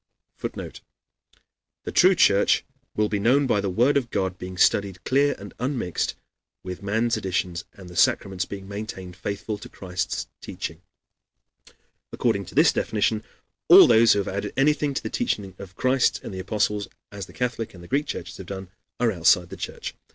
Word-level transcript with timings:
[Footnote: 0.35 0.81
"The 1.83 1.91
true 1.91 2.15
Church 2.15 2.65
will 2.95 3.07
be 3.07 3.19
known 3.19 3.45
by 3.45 3.61
the 3.61 3.69
Word 3.69 3.97
of 3.97 4.09
God 4.09 4.39
being 4.39 4.57
studied 4.57 5.03
clear 5.03 5.35
and 5.37 5.53
unmixed 5.59 6.15
with 6.63 6.81
man's 6.81 7.17
additions 7.17 7.65
and 7.73 7.87
the 7.87 7.95
sacraments 7.95 8.45
being 8.45 8.67
maintained 8.67 9.15
faithful 9.15 9.59
to 9.59 9.69
Christ's 9.69 10.25
teaching."] 10.41 10.81
According 12.11 12.45
to 12.45 12.55
this 12.55 12.73
definition 12.73 13.23
all 13.67 13.85
those 13.85 14.13
who 14.13 14.17
have 14.17 14.27
added 14.27 14.53
anything 14.57 14.95
to 14.95 15.03
the 15.03 15.09
teaching 15.11 15.53
of 15.59 15.75
Christ 15.75 16.19
and 16.23 16.33
the 16.33 16.39
apostles, 16.39 16.87
as 17.11 17.27
the 17.27 17.31
Catholic 17.33 17.75
and 17.75 17.87
Greek 17.87 18.07
churches 18.07 18.37
have 18.37 18.47
done, 18.47 18.71
are 18.99 19.11
outside 19.11 19.49
the 19.49 19.55
Church. 19.57 19.93